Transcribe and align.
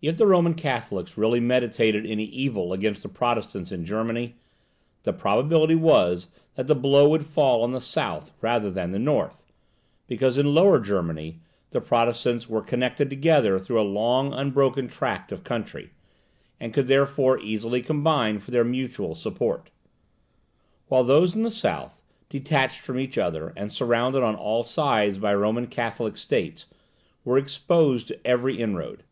If 0.00 0.16
the 0.16 0.26
Roman 0.26 0.54
Catholics 0.54 1.18
really 1.18 1.38
meditated 1.38 2.06
any 2.06 2.24
evil 2.24 2.72
against 2.72 3.02
the 3.02 3.10
Protestants 3.10 3.70
in 3.70 3.84
Germany, 3.84 4.36
the 5.02 5.12
probability 5.12 5.74
was 5.74 6.28
that 6.54 6.66
the 6.66 6.74
blow 6.74 7.10
would 7.10 7.26
fall 7.26 7.62
on 7.62 7.72
the 7.72 7.80
south 7.82 8.32
rather 8.40 8.70
than 8.70 8.92
the 8.92 8.98
north, 8.98 9.44
because, 10.06 10.38
in 10.38 10.54
Lower 10.54 10.80
Germany, 10.80 11.40
the 11.72 11.82
Protestants 11.82 12.48
were 12.48 12.62
connected 12.62 13.10
together 13.10 13.58
through 13.58 13.78
a 13.78 13.82
long 13.84 14.32
unbroken 14.32 14.88
tract 14.88 15.30
of 15.30 15.44
country, 15.44 15.90
and 16.58 16.72
could 16.72 16.88
therefore 16.88 17.38
easily 17.40 17.82
combine 17.82 18.38
for 18.38 18.52
their 18.52 18.64
mutual 18.64 19.14
support; 19.14 19.68
while 20.88 21.04
those 21.04 21.36
in 21.36 21.42
the 21.42 21.50
south, 21.50 22.00
detached 22.30 22.80
from 22.80 22.98
each 22.98 23.18
other, 23.18 23.52
and 23.54 23.70
surrounded 23.70 24.22
on 24.22 24.36
all 24.36 24.62
sides 24.64 25.18
by 25.18 25.34
Roman 25.34 25.66
Catholic 25.66 26.16
states, 26.16 26.64
were 27.26 27.36
exposed 27.36 28.08
to 28.08 28.18
every 28.26 28.56
inroad. 28.58 29.02